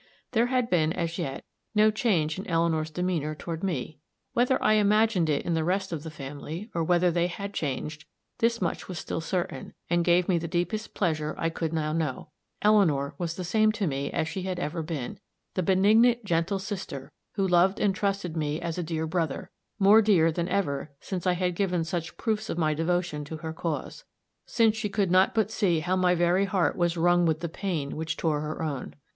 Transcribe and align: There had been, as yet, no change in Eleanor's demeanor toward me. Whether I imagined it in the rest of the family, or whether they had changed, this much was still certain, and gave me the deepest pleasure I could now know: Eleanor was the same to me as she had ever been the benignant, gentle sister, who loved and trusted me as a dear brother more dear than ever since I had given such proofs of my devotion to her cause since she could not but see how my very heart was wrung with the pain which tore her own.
There 0.31 0.47
had 0.47 0.67
been, 0.67 0.91
as 0.93 1.19
yet, 1.19 1.45
no 1.75 1.91
change 1.91 2.39
in 2.39 2.47
Eleanor's 2.47 2.89
demeanor 2.89 3.35
toward 3.35 3.63
me. 3.63 3.99
Whether 4.33 4.57
I 4.63 4.73
imagined 4.73 5.29
it 5.29 5.45
in 5.45 5.53
the 5.53 5.63
rest 5.63 5.91
of 5.91 6.01
the 6.01 6.09
family, 6.09 6.71
or 6.73 6.83
whether 6.83 7.11
they 7.11 7.27
had 7.27 7.53
changed, 7.53 8.05
this 8.39 8.59
much 8.59 8.87
was 8.87 8.97
still 8.97 9.21
certain, 9.21 9.75
and 9.91 10.03
gave 10.03 10.27
me 10.27 10.39
the 10.39 10.47
deepest 10.47 10.95
pleasure 10.95 11.35
I 11.37 11.51
could 11.51 11.71
now 11.71 11.93
know: 11.93 12.31
Eleanor 12.63 13.13
was 13.19 13.35
the 13.35 13.43
same 13.43 13.71
to 13.73 13.85
me 13.85 14.09
as 14.09 14.27
she 14.27 14.41
had 14.41 14.57
ever 14.57 14.81
been 14.81 15.19
the 15.53 15.61
benignant, 15.61 16.25
gentle 16.25 16.57
sister, 16.57 17.11
who 17.33 17.47
loved 17.47 17.79
and 17.79 17.93
trusted 17.93 18.35
me 18.35 18.59
as 18.59 18.79
a 18.79 18.83
dear 18.83 19.05
brother 19.05 19.51
more 19.77 20.01
dear 20.01 20.31
than 20.31 20.49
ever 20.49 20.89
since 20.99 21.27
I 21.27 21.33
had 21.33 21.53
given 21.53 21.83
such 21.83 22.17
proofs 22.17 22.49
of 22.49 22.57
my 22.57 22.73
devotion 22.73 23.23
to 23.25 23.37
her 23.37 23.53
cause 23.53 24.03
since 24.47 24.75
she 24.75 24.89
could 24.89 25.11
not 25.11 25.35
but 25.35 25.51
see 25.51 25.81
how 25.81 25.95
my 25.95 26.15
very 26.15 26.45
heart 26.45 26.75
was 26.75 26.97
wrung 26.97 27.27
with 27.27 27.41
the 27.41 27.47
pain 27.49 27.95
which 27.95 28.17
tore 28.17 28.41
her 28.41 28.63
own. 28.63 28.95